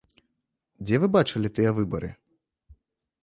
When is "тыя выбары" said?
1.59-2.09